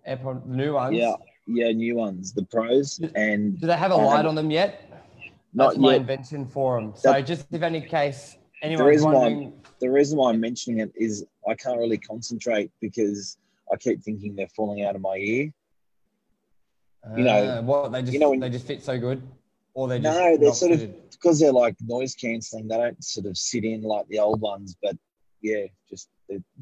AirPod 0.08 0.46
new 0.46 0.74
ones. 0.74 0.96
Yeah, 0.96 1.14
yeah, 1.46 1.70
new 1.72 1.96
ones, 1.96 2.32
the 2.32 2.44
Pros. 2.44 3.00
And 3.14 3.60
do 3.60 3.66
they 3.66 3.76
have 3.76 3.90
a 3.90 3.96
light 3.96 4.26
on 4.26 4.34
them 4.34 4.50
yet? 4.50 4.88
Not 5.54 5.70
That's 5.70 5.78
my 5.78 5.92
yet. 5.92 6.00
invention 6.02 6.46
for 6.46 6.80
them. 6.80 6.92
So 6.96 7.12
that, 7.12 7.26
just 7.26 7.46
if 7.52 7.62
any 7.62 7.82
case 7.82 8.36
anyone 8.62 8.84
the 8.84 8.90
reason 8.90 9.12
wondering, 9.12 9.50
why 9.50 9.52
the 9.80 9.90
reason 9.90 10.18
why 10.18 10.30
I'm 10.30 10.40
mentioning 10.40 10.80
it 10.80 10.92
is 10.96 11.26
I 11.48 11.54
can't 11.54 11.78
really 11.78 11.98
concentrate 11.98 12.70
because 12.80 13.36
I 13.72 13.76
keep 13.76 14.02
thinking 14.02 14.34
they're 14.34 14.48
falling 14.48 14.84
out 14.84 14.94
of 14.94 15.02
my 15.02 15.16
ear. 15.16 15.52
You 17.16 17.24
know, 17.24 17.32
uh, 17.32 17.62
what 17.62 17.90
they 17.90 18.02
just 18.02 18.12
you 18.12 18.20
know, 18.20 18.30
when, 18.30 18.38
they 18.38 18.48
just 18.48 18.66
fit 18.66 18.82
so 18.82 18.96
good, 18.96 19.26
or 19.74 19.88
they 19.88 19.98
no, 19.98 20.36
they're 20.36 20.54
sort 20.54 20.72
fitted. 20.72 20.90
of 20.90 21.10
because 21.10 21.40
they're 21.40 21.52
like 21.52 21.74
noise 21.80 22.14
cancelling, 22.14 22.68
they 22.68 22.76
don't 22.76 23.02
sort 23.02 23.26
of 23.26 23.36
sit 23.36 23.64
in 23.64 23.82
like 23.82 24.06
the 24.08 24.20
old 24.20 24.40
ones. 24.40 24.76
But 24.80 24.96
yeah, 25.40 25.64
just 25.90 26.08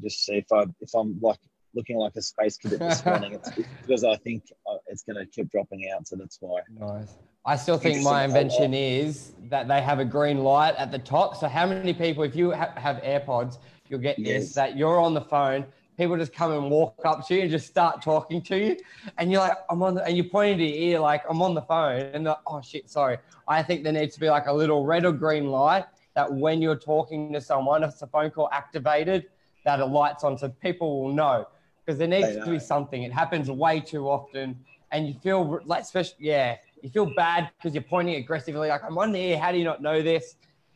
just 0.01 0.25
see 0.25 0.37
if 0.37 0.51
I 0.51 0.65
if 0.79 0.95
I'm 0.95 1.19
like 1.21 1.37
looking 1.73 1.97
like 1.97 2.15
a 2.15 2.21
space 2.21 2.57
cadet 2.57 2.79
this 2.79 3.05
morning, 3.05 3.33
it's 3.33 3.49
because 3.49 4.03
I 4.03 4.15
think 4.17 4.43
uh, 4.69 4.77
it's 4.87 5.03
going 5.03 5.17
to 5.17 5.25
keep 5.25 5.51
dropping 5.51 5.89
out. 5.91 6.07
So 6.07 6.15
that's 6.15 6.37
why. 6.39 6.61
Nice. 6.69 7.15
I 7.45 7.55
still 7.55 7.77
think 7.77 8.03
my 8.03 8.23
invention 8.23 8.73
is 8.73 9.33
that 9.49 9.67
they 9.67 9.81
have 9.81 9.99
a 9.99 10.05
green 10.05 10.43
light 10.43 10.75
at 10.75 10.91
the 10.91 10.99
top. 10.99 11.35
So 11.37 11.47
how 11.47 11.65
many 11.65 11.93
people, 11.93 12.23
if 12.23 12.35
you 12.35 12.51
ha- 12.51 12.73
have 12.75 12.97
AirPods, 12.97 13.57
you'll 13.89 13.99
get 13.99 14.19
yes. 14.19 14.43
this 14.43 14.53
that 14.53 14.77
you're 14.77 14.99
on 14.99 15.13
the 15.13 15.21
phone. 15.21 15.65
People 15.97 16.17
just 16.17 16.33
come 16.33 16.51
and 16.51 16.69
walk 16.69 17.01
up 17.03 17.27
to 17.27 17.35
you 17.35 17.41
and 17.41 17.51
just 17.51 17.67
start 17.67 18.01
talking 18.01 18.41
to 18.43 18.57
you, 18.57 18.77
and 19.17 19.31
you're 19.31 19.41
like, 19.41 19.57
"I'm 19.69 19.83
on," 19.83 19.95
the, 19.95 20.03
and 20.03 20.15
you're 20.15 20.25
pointing 20.25 20.57
to 20.59 20.63
your 20.63 20.93
ear 20.93 20.99
like, 20.99 21.23
"I'm 21.29 21.41
on 21.41 21.53
the 21.53 21.61
phone," 21.61 21.99
and 22.13 22.23
like, 22.23 22.37
"Oh 22.47 22.61
shit, 22.61 22.89
sorry." 22.89 23.17
I 23.47 23.61
think 23.61 23.83
there 23.83 23.93
needs 23.93 24.15
to 24.15 24.19
be 24.19 24.29
like 24.29 24.47
a 24.47 24.53
little 24.53 24.85
red 24.85 25.05
or 25.05 25.11
green 25.11 25.47
light 25.47 25.85
that 26.15 26.31
when 26.31 26.61
you're 26.61 26.77
talking 26.77 27.33
to 27.33 27.41
someone, 27.41 27.83
if 27.83 27.91
it's 27.91 28.01
a 28.01 28.07
phone 28.07 28.31
call 28.31 28.49
activated, 28.51 29.25
that 29.65 29.79
it 29.79 29.85
lights 29.85 30.23
on 30.23 30.37
so 30.37 30.49
people 30.49 31.01
will 31.01 31.13
know 31.13 31.45
because 31.91 31.99
there 31.99 32.07
needs 32.07 32.45
to 32.45 32.51
be 32.51 32.59
something. 32.59 33.03
It 33.03 33.11
happens 33.11 33.49
way 33.49 33.79
too 33.81 34.09
often, 34.09 34.57
and 34.91 35.07
you 35.07 35.13
feel 35.15 35.59
like, 35.65 35.83
especially, 35.83 36.15
yeah, 36.19 36.57
you 36.81 36.89
feel 36.89 37.05
bad 37.05 37.49
because 37.57 37.73
you're 37.73 37.83
pointing 37.83 38.15
aggressively. 38.15 38.69
Like, 38.69 38.83
I'm 38.83 38.97
on 38.97 39.11
the 39.11 39.19
air. 39.19 39.39
How 39.39 39.51
do 39.51 39.57
you 39.57 39.65
not 39.65 39.81
know 39.81 40.01
this? 40.01 40.35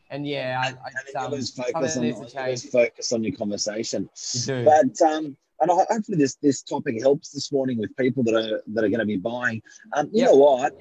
And 0.10 0.28
yeah, 0.28 0.62
I, 0.62 1.20
I, 1.20 1.26
um, 1.26 1.32
lose 1.32 1.52
focus, 1.52 1.98
on, 1.98 2.04
lose 2.04 2.70
focus 2.70 3.12
on 3.12 3.24
your 3.24 3.36
conversation. 3.36 4.10
You 4.34 4.66
But 4.66 5.02
um, 5.02 5.38
and 5.62 5.72
hopefully 5.72 6.18
this 6.18 6.36
this 6.36 6.62
topic 6.62 7.02
helps 7.02 7.32
this 7.32 7.52
morning 7.52 7.80
with 7.80 7.96
people 7.98 8.24
that 8.24 8.36
are 8.36 8.62
that 8.68 8.84
are 8.84 8.90
going 8.90 9.00
to 9.00 9.06
be 9.06 9.18
buying. 9.18 9.62
Um, 9.94 10.08
you 10.12 10.22
yep. 10.22 10.32
know 10.32 10.36
what? 10.36 10.74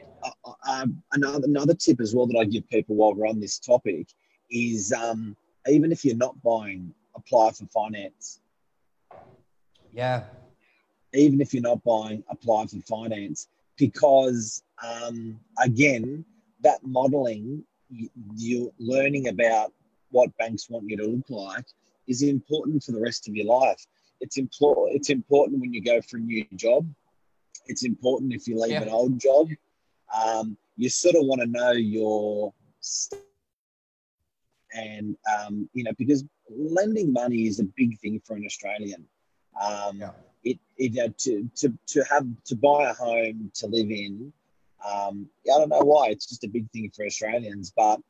Uh, 0.67 0.87
another 1.13 1.45
another 1.45 1.75
tip 1.75 2.01
as 2.01 2.15
well 2.15 2.27
that 2.27 2.39
I 2.39 2.45
give 2.45 2.69
people 2.69 2.97
while 2.97 3.15
we're 3.15 3.29
on 3.29 3.41
this 3.41 3.59
topic 3.59 4.09
is 4.51 4.93
um, 4.93 5.37
even 5.69 5.91
if 5.93 6.05
you're 6.05 6.17
not 6.17 6.41
buying, 6.43 6.93
apply 7.15 7.53
for 7.53 7.67
finance. 7.67 8.41
Yeah. 9.95 10.25
Even 11.13 11.41
if 11.41 11.55
you're 11.55 11.63
not 11.63 11.83
buying, 11.85 12.25
apply 12.29 12.67
for 12.67 12.81
finance 12.81 13.49
because 13.77 14.63
um, 14.83 15.39
again, 15.63 16.25
that 16.63 16.81
modeling, 16.83 17.65
you, 17.89 18.67
are 18.67 18.73
learning 18.79 19.29
about 19.29 19.73
what 20.11 20.37
banks 20.37 20.69
want 20.69 20.89
you 20.89 20.97
to 20.97 21.07
look 21.07 21.31
like 21.31 21.65
is 22.09 22.23
important 22.23 22.83
for 22.83 22.93
the 22.93 23.01
rest 23.01 23.29
of 23.29 23.37
your 23.37 23.47
life. 23.47 23.87
It's 24.21 24.37
important. 24.37 24.97
It's 24.97 25.11
important 25.11 25.61
when 25.61 25.73
you 25.73 25.83
go 25.83 26.01
for 26.03 26.17
a 26.17 26.21
new 26.21 26.45
job. 26.57 26.87
It's 27.67 27.85
important 27.85 28.33
if 28.33 28.49
you 28.49 28.61
leave 28.61 28.73
yeah. 28.73 28.83
an 28.83 28.89
old 28.89 29.19
job. 29.19 29.49
Um, 30.15 30.57
you 30.77 30.89
sort 30.89 31.15
of 31.15 31.23
want 31.25 31.41
to 31.41 31.47
know 31.47 31.73
your 31.73 32.53
and 34.75 35.17
um, 35.39 35.69
you 35.73 35.85
know 35.85 35.93
because 35.99 36.25
lending 36.51 37.13
money 37.13 37.47
is 37.47 37.61
a 37.61 37.65
big 37.77 37.99
thing 38.01 38.21
for 38.25 38.37
an 38.37 38.45
Australian. 38.45 39.07
Um, 39.61 39.99
yeah. 39.99 40.11
It, 40.43 40.59
it 40.77 40.99
uh, 40.99 41.13
to, 41.19 41.49
to 41.57 41.73
to 41.87 42.05
have 42.11 42.27
to 42.47 42.57
buy 42.57 42.91
a 42.91 42.95
home 42.95 43.51
to 43.55 43.67
live 43.67 43.91
in. 43.91 44.33
Um, 44.85 45.27
I 45.47 45.59
don't 45.59 45.71
know 45.71 45.81
why 45.81 46.09
it's 46.09 46.27
just 46.27 46.45
a 46.45 46.49
big 46.49 46.71
thing 46.71 46.91
for 46.95 47.07
Australians, 47.07 47.73
but 47.75 48.01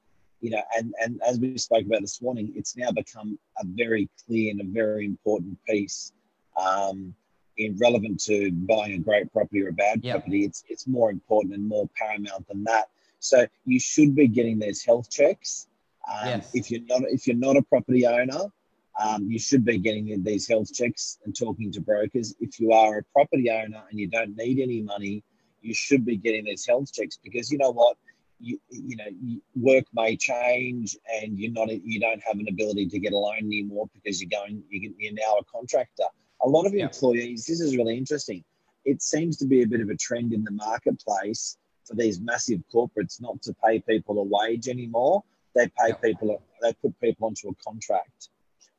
you 0.40 0.50
know, 0.50 0.62
and 0.76 0.92
and 1.02 1.20
as 1.26 1.38
we 1.38 1.56
spoke 1.56 1.86
about 1.86 2.00
this 2.00 2.20
morning, 2.20 2.52
it's 2.56 2.76
now 2.76 2.90
become 2.90 3.38
a 3.58 3.64
very 3.64 4.08
clear 4.26 4.50
and 4.50 4.60
a 4.60 4.64
very 4.64 5.06
important 5.06 5.58
piece. 5.68 6.12
Um, 6.56 7.14
in 7.56 7.76
relevant 7.80 8.20
to 8.24 8.50
buying 8.52 8.94
a 8.94 8.98
great 8.98 9.32
property 9.32 9.62
or 9.62 9.68
a 9.68 9.72
bad 9.72 10.00
yep. 10.02 10.16
property, 10.16 10.44
it's 10.44 10.64
it's 10.68 10.86
more 10.86 11.10
important 11.10 11.54
and 11.54 11.66
more 11.66 11.88
paramount 11.96 12.46
than 12.48 12.64
that. 12.64 12.88
So 13.20 13.46
you 13.64 13.80
should 13.80 14.14
be 14.14 14.28
getting 14.28 14.58
those 14.58 14.82
health 14.82 15.08
checks. 15.10 15.68
Um, 16.06 16.28
yes. 16.28 16.50
If 16.52 16.70
you're 16.70 16.82
not 16.82 17.02
if 17.08 17.26
you're 17.26 17.36
not 17.36 17.56
a 17.56 17.62
property 17.62 18.06
owner, 18.06 18.52
um, 19.00 19.28
you 19.28 19.38
should 19.38 19.64
be 19.64 19.78
getting 19.78 20.22
these 20.22 20.46
health 20.48 20.72
checks 20.72 21.18
and 21.24 21.36
talking 21.36 21.72
to 21.72 21.80
brokers. 21.80 22.34
If 22.40 22.60
you 22.60 22.72
are 22.72 22.98
a 22.98 23.04
property 23.12 23.50
owner 23.50 23.82
and 23.90 23.98
you 23.98 24.08
don't 24.08 24.36
need 24.36 24.60
any 24.60 24.82
money, 24.82 25.24
you 25.60 25.74
should 25.74 26.04
be 26.04 26.16
getting 26.16 26.44
these 26.44 26.66
health 26.66 26.92
checks 26.92 27.18
because 27.22 27.50
you 27.50 27.58
know 27.58 27.72
what, 27.72 27.96
you 28.40 28.58
you 28.68 28.96
know 28.96 29.40
work 29.54 29.84
may 29.94 30.16
change 30.16 30.96
and 31.14 31.38
you're 31.38 31.52
not 31.52 31.68
you 31.70 32.00
don't 32.00 32.22
have 32.26 32.38
an 32.38 32.46
ability 32.48 32.86
to 32.88 32.98
get 32.98 33.12
a 33.12 33.16
loan 33.16 33.38
anymore 33.38 33.88
because 33.94 34.20
you're 34.20 34.28
going 34.28 34.62
you're 34.70 35.12
now 35.12 35.36
a 35.40 35.44
contractor. 35.44 36.04
A 36.42 36.48
lot 36.48 36.66
of 36.66 36.74
employees. 36.74 37.46
This 37.46 37.60
is 37.60 37.76
really 37.76 37.96
interesting. 37.96 38.44
It 38.84 39.02
seems 39.02 39.38
to 39.38 39.46
be 39.46 39.62
a 39.62 39.66
bit 39.66 39.80
of 39.80 39.88
a 39.88 39.96
trend 39.96 40.32
in 40.32 40.44
the 40.44 40.50
marketplace 40.50 41.56
for 41.84 41.94
these 41.94 42.20
massive 42.20 42.60
corporates 42.72 43.20
not 43.20 43.40
to 43.42 43.54
pay 43.64 43.80
people 43.80 44.18
a 44.18 44.24
wage 44.24 44.68
anymore. 44.68 45.24
They 45.54 45.70
pay 45.78 45.94
people. 46.02 46.42
They 46.60 46.72
put 46.74 47.00
people 47.00 47.28
onto 47.28 47.48
a 47.48 47.54
contract 47.64 48.28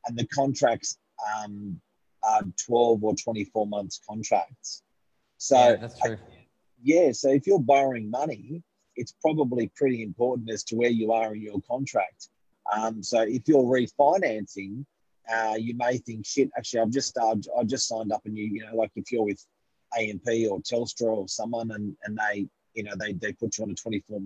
and 0.07 0.17
the 0.17 0.27
contracts 0.27 0.97
um, 1.43 1.79
are 2.23 2.43
12 2.65 3.03
or 3.03 3.15
24 3.15 3.67
months 3.67 3.99
contracts. 4.07 4.83
So, 5.37 5.57
yeah, 5.57 5.75
that's 5.75 5.99
true. 5.99 6.17
yeah, 6.83 7.11
so 7.11 7.29
if 7.29 7.45
you're 7.45 7.59
borrowing 7.59 8.09
money, 8.09 8.63
it's 8.95 9.13
probably 9.21 9.71
pretty 9.75 10.03
important 10.03 10.49
as 10.49 10.63
to 10.65 10.75
where 10.75 10.89
you 10.89 11.11
are 11.11 11.35
in 11.35 11.41
your 11.41 11.61
contract. 11.69 12.29
Um, 12.73 13.03
so 13.03 13.21
if 13.21 13.43
you're 13.47 13.63
refinancing, 13.63 14.85
uh, 15.31 15.55
you 15.57 15.75
may 15.75 15.97
think, 15.97 16.25
shit, 16.25 16.49
actually, 16.57 16.81
I've 16.81 16.91
just 16.91 17.09
started, 17.09 17.47
I've 17.57 17.67
just 17.67 17.87
signed 17.87 18.11
up 18.11 18.21
a 18.25 18.29
new, 18.29 18.45
you 18.45 18.65
know, 18.65 18.75
like 18.75 18.91
if 18.95 19.11
you're 19.11 19.25
with 19.25 19.43
AMP 19.97 20.27
or 20.49 20.61
Telstra 20.61 21.07
or 21.07 21.27
someone 21.27 21.71
and, 21.71 21.95
and 22.03 22.17
they, 22.17 22.47
you 22.73 22.83
know, 22.83 22.93
they, 22.99 23.13
they 23.13 23.33
put 23.33 23.57
you 23.57 23.63
on 23.63 23.71
a 23.71 23.75
24 23.75 24.19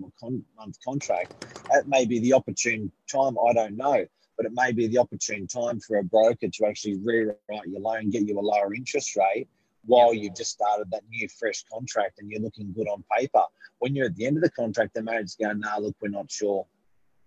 month 0.57 0.77
contract, 0.83 1.45
that 1.71 1.87
may 1.87 2.05
be 2.05 2.19
the 2.19 2.33
opportune 2.33 2.91
time. 3.11 3.35
I 3.47 3.53
don't 3.53 3.77
know 3.77 4.05
but 4.39 4.45
it 4.45 4.53
may 4.55 4.71
be 4.71 4.87
the 4.87 4.97
opportune 4.97 5.45
time 5.45 5.81
for 5.81 5.97
a 5.97 6.03
broker 6.03 6.47
to 6.47 6.65
actually 6.65 6.95
rewrite 7.03 7.35
your 7.67 7.81
loan, 7.81 8.09
get 8.09 8.25
you 8.25 8.39
a 8.39 8.41
lower 8.41 8.73
interest 8.73 9.17
rate 9.17 9.49
while 9.83 10.13
you've 10.13 10.35
just 10.35 10.51
started 10.51 10.89
that 10.91 11.01
new 11.09 11.27
fresh 11.27 11.65
contract 11.69 12.19
and 12.19 12.31
you're 12.31 12.39
looking 12.39 12.71
good 12.71 12.87
on 12.87 13.03
paper. 13.17 13.43
When 13.79 13.93
you're 13.93 14.05
at 14.05 14.15
the 14.15 14.25
end 14.25 14.37
of 14.37 14.43
the 14.43 14.51
contract, 14.51 14.93
the 14.93 15.03
may 15.03 15.21
just 15.21 15.39
go, 15.39 15.51
nah, 15.51 15.77
look, 15.79 15.93
we're 16.01 16.07
not 16.07 16.31
sure. 16.31 16.65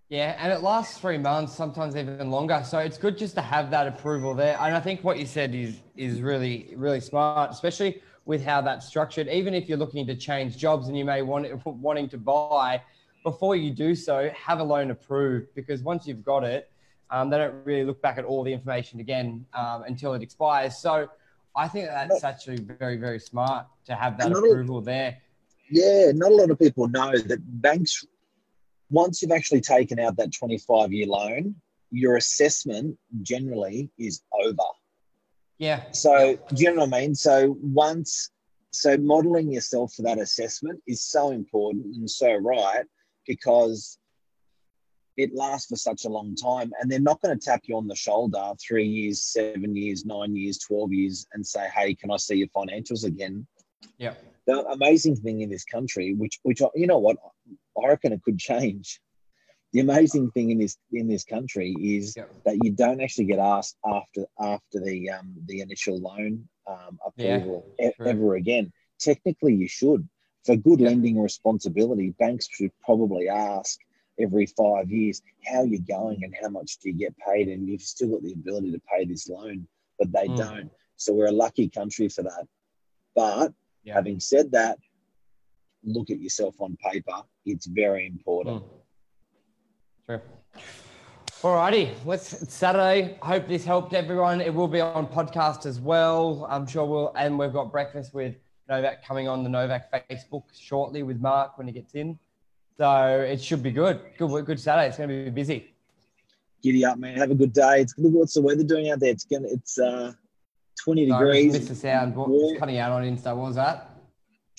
Yeah, 0.09 0.35
and 0.39 0.51
it 0.51 0.61
lasts 0.61 0.97
three 0.97 1.19
months, 1.19 1.53
sometimes 1.53 1.95
even 1.95 2.31
longer. 2.31 2.63
So 2.65 2.79
it's 2.79 2.97
good 2.97 3.15
just 3.15 3.35
to 3.35 3.41
have 3.41 3.69
that 3.69 3.85
approval 3.85 4.33
there. 4.33 4.57
And 4.59 4.75
I 4.75 4.79
think 4.79 5.03
what 5.03 5.19
you 5.19 5.27
said 5.27 5.53
is 5.53 5.81
is 5.95 6.19
really, 6.19 6.73
really 6.75 6.99
smart, 6.99 7.51
especially 7.51 8.01
with 8.25 8.43
how 8.43 8.61
that's 8.61 8.87
structured. 8.87 9.27
Even 9.27 9.53
if 9.53 9.69
you're 9.69 9.77
looking 9.77 10.07
to 10.07 10.15
change 10.15 10.57
jobs 10.57 10.87
and 10.87 10.97
you 10.97 11.05
may 11.05 11.21
want 11.21 11.63
wanting 11.65 12.09
to 12.09 12.17
buy, 12.17 12.81
before 13.23 13.55
you 13.55 13.69
do 13.69 13.93
so, 13.93 14.31
have 14.35 14.59
a 14.59 14.63
loan 14.63 14.89
approved 14.89 15.53
because 15.53 15.83
once 15.83 16.07
you've 16.07 16.23
got 16.23 16.43
it, 16.43 16.69
um, 17.13 17.29
they 17.29 17.37
don't 17.37 17.63
really 17.63 17.85
look 17.85 18.01
back 18.01 18.17
at 18.17 18.25
all 18.25 18.43
the 18.43 18.51
information 18.51 18.99
again 18.99 19.45
um, 19.53 19.83
until 19.83 20.15
it 20.15 20.23
expires. 20.23 20.77
So 20.77 21.07
I 21.55 21.67
think 21.67 21.85
that's 21.85 22.23
actually 22.23 22.57
very, 22.57 22.97
very 22.97 23.19
smart 23.19 23.67
to 23.85 23.93
have 23.93 24.17
that 24.17 24.31
approval 24.31 24.81
there. 24.81 25.19
Yeah, 25.69 26.11
not 26.15 26.31
a 26.31 26.35
lot 26.35 26.49
of 26.49 26.57
people 26.57 26.87
know 26.87 27.15
that 27.15 27.39
banks, 27.61 28.03
once 28.89 29.21
you've 29.21 29.31
actually 29.31 29.61
taken 29.61 29.99
out 29.99 30.17
that 30.17 30.33
25 30.33 30.91
year 30.91 31.05
loan, 31.05 31.55
your 31.91 32.17
assessment 32.17 32.97
generally 33.21 33.91
is 33.99 34.23
over. 34.43 34.55
Yeah. 35.59 35.83
So, 35.91 36.39
do 36.55 36.63
you 36.63 36.73
know 36.73 36.85
what 36.85 36.95
I 36.95 37.01
mean? 37.01 37.13
So, 37.13 37.55
once, 37.61 38.31
so 38.71 38.97
modeling 38.97 39.51
yourself 39.51 39.93
for 39.93 40.01
that 40.01 40.17
assessment 40.17 40.81
is 40.87 41.03
so 41.03 41.29
important 41.29 41.95
and 41.95 42.09
so 42.09 42.33
right 42.33 42.85
because 43.27 43.99
it 45.17 45.33
lasts 45.35 45.67
for 45.67 45.75
such 45.75 46.05
a 46.05 46.09
long 46.09 46.35
time 46.35 46.71
and 46.79 46.91
they're 46.91 46.99
not 46.99 47.21
going 47.21 47.37
to 47.37 47.45
tap 47.45 47.61
you 47.65 47.77
on 47.77 47.87
the 47.87 47.95
shoulder 47.95 48.51
three 48.65 48.87
years 48.87 49.21
seven 49.21 49.75
years 49.75 50.05
nine 50.05 50.35
years 50.35 50.57
12 50.59 50.93
years 50.93 51.27
and 51.33 51.45
say 51.45 51.67
hey 51.75 51.93
can 51.93 52.11
i 52.11 52.17
see 52.17 52.35
your 52.35 52.47
financials 52.47 53.03
again? 53.03 53.45
Yeah. 53.97 54.13
The 54.47 54.65
amazing 54.67 55.17
thing 55.17 55.41
in 55.41 55.49
this 55.49 55.65
country 55.65 56.13
which 56.13 56.39
which 56.43 56.61
you 56.75 56.87
know 56.87 56.99
what? 56.99 57.17
I 57.81 57.87
reckon 57.87 58.13
it 58.13 58.23
could 58.23 58.39
change. 58.39 58.99
The 59.71 59.79
amazing 59.79 60.31
thing 60.31 60.51
in 60.51 60.59
this 60.59 60.77
in 60.91 61.07
this 61.07 61.23
country 61.23 61.75
is 61.81 62.15
yeah. 62.15 62.25
that 62.45 62.63
you 62.63 62.71
don't 62.71 63.01
actually 63.01 63.25
get 63.25 63.39
asked 63.39 63.77
after 63.85 64.25
after 64.39 64.79
the 64.79 65.09
um 65.09 65.33
the 65.45 65.61
initial 65.61 65.99
loan 65.99 66.47
um, 66.67 66.99
approval 67.05 67.65
yeah, 67.79 67.89
e- 67.89 68.05
ever 68.05 68.35
again. 68.35 68.71
Technically 68.99 69.55
you 69.55 69.67
should. 69.67 70.07
For 70.45 70.57
good 70.57 70.81
yeah. 70.81 70.89
lending 70.89 71.21
responsibility 71.21 72.13
banks 72.19 72.47
should 72.51 72.71
probably 72.83 73.29
ask 73.29 73.79
every 74.19 74.45
five 74.45 74.89
years 74.89 75.21
how 75.45 75.63
you're 75.63 75.81
going 75.87 76.23
and 76.23 76.33
how 76.41 76.49
much 76.49 76.77
do 76.77 76.89
you 76.89 76.95
get 76.95 77.15
paid 77.17 77.47
and 77.47 77.67
you've 77.67 77.81
still 77.81 78.09
got 78.09 78.23
the 78.23 78.33
ability 78.33 78.71
to 78.71 78.81
pay 78.91 79.05
this 79.05 79.27
loan 79.27 79.67
but 79.97 80.11
they 80.11 80.27
mm. 80.27 80.37
don't 80.37 80.71
so 80.97 81.13
we're 81.13 81.27
a 81.27 81.31
lucky 81.31 81.67
country 81.67 82.07
for 82.07 82.23
that 82.23 82.47
but 83.15 83.53
yeah. 83.83 83.93
having 83.93 84.19
said 84.19 84.51
that 84.51 84.77
look 85.83 86.09
at 86.09 86.19
yourself 86.19 86.55
on 86.59 86.77
paper 86.77 87.21
it's 87.45 87.65
very 87.65 88.05
important 88.05 88.63
mm. 88.63 88.69
sure 90.05 90.21
Alrighty, 91.43 91.93
let's 92.05 92.41
it's 92.41 92.53
Saturday. 92.53 93.17
Hope 93.21 93.49
this 93.49 93.65
helped 93.65 93.93
everyone. 93.93 94.39
It 94.39 94.53
will 94.53 94.69
be 94.69 94.79
on 94.79 95.05
podcast 95.05 95.65
as 95.65 95.81
well. 95.81 96.47
I'm 96.49 96.65
sure 96.65 96.85
we'll, 96.85 97.11
and 97.17 97.37
we've 97.37 97.51
got 97.51 97.69
breakfast 97.69 98.13
with 98.13 98.35
Novak 98.69 99.05
coming 99.05 99.27
on 99.27 99.43
the 99.43 99.49
Novak 99.49 99.91
Facebook 100.09 100.43
shortly 100.57 101.03
with 101.03 101.19
Mark 101.19 101.57
when 101.57 101.67
he 101.67 101.73
gets 101.73 101.95
in. 101.95 102.17
So 102.77 103.21
it 103.21 103.41
should 103.41 103.61
be 103.63 103.71
good. 103.71 103.99
Good, 104.17 104.45
good 104.45 104.59
Saturday. 104.59 104.87
It's 104.87 104.97
going 104.97 105.09
to 105.09 105.25
be 105.25 105.29
busy. 105.29 105.73
Giddy 106.63 106.85
up, 106.85 106.97
man. 106.97 107.17
Have 107.17 107.31
a 107.31 107.35
good 107.35 107.53
day. 107.53 107.81
It's 107.81 107.93
look 107.97 108.13
what's 108.13 108.33
the 108.33 108.41
weather 108.41 108.63
doing 108.63 108.89
out 108.89 108.99
there. 108.99 109.09
It's 109.11 109.25
gonna. 109.25 109.47
It's 109.51 109.77
uh, 109.77 110.13
twenty 110.81 111.07
Sorry, 111.09 111.25
degrees. 111.43 111.53
Missed 111.53 111.67
the 111.69 111.75
sound. 111.75 112.15
What, 112.15 112.29
yeah. 112.31 112.57
cutting 112.57 112.77
out 112.77 112.91
on 112.93 113.03
Insta. 113.03 113.35
What 113.35 113.47
was 113.47 113.55
that? 113.55 113.89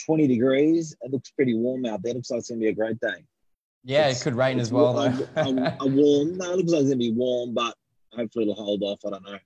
20 0.06 0.26
degrees. 0.26 0.94
It 1.00 1.12
looks 1.12 1.30
pretty 1.30 1.54
warm 1.54 1.86
out 1.86 2.02
there. 2.02 2.10
It 2.12 2.16
Looks 2.16 2.30
like 2.30 2.40
it's 2.40 2.50
gonna 2.50 2.60
be 2.60 2.68
a 2.68 2.74
great 2.74 3.00
day. 3.00 3.24
Yeah, 3.84 4.00
It's- 4.00 4.20
it 4.20 4.24
could 4.24 4.34
rain 4.36 4.60
as 4.60 4.70
well. 4.70 4.92
wa- 4.92 5.08
though. 5.08 5.26
A, 5.36 5.76
a- 5.80 5.86
warm. 5.86 6.36
No, 6.36 6.52
it 6.52 6.56
looks 6.58 6.72
like 6.72 6.80
it's 6.82 6.90
gonna 6.90 6.96
be 6.96 7.12
warm, 7.12 7.54
but 7.54 7.74
hopefully 8.12 8.50
it'll 8.50 8.62
hold 8.62 8.82
off. 8.82 8.98
I 9.06 9.10
don't 9.10 9.24
know. 9.24 9.38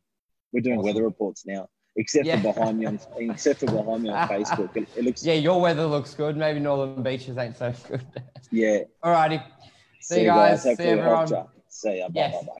We're 0.52 0.60
doing 0.62 0.78
Awesome. 0.78 0.86
weather 0.86 1.04
reports 1.04 1.46
now, 1.46 1.68
except 1.98 2.24
Yeah. 2.26 2.40
for 2.40 2.54
behind 2.54 2.78
me 2.78 2.86
on 2.86 2.98
except 3.18 3.60
for 3.60 3.66
behind 3.66 4.02
me 4.04 4.08
on 4.08 4.28
Facebook. 4.28 4.74
It, 4.76 4.88
it 4.96 5.04
looks 5.04 5.22
yeah, 5.24 5.34
your 5.34 5.60
weather 5.60 5.84
looks 5.86 6.14
good. 6.14 6.36
Maybe 6.36 6.60
northern 6.60 7.02
beaches 7.02 7.36
ain't 7.36 7.56
so 7.56 7.72
good. 7.88 8.02
yeah. 8.50 8.78
Alrighty. 9.04 9.42
See 10.00 10.22
you 10.22 10.26
guys. 10.28 10.62
See 10.62 10.70
it 10.70 10.78
helped 10.78 11.32
everyone. 11.32 11.46
See 11.68 11.98
ya. 11.98 12.08
Bye 12.08 12.12
Yes. 12.14 12.34
bye 12.34 12.40
bye. 12.46 12.52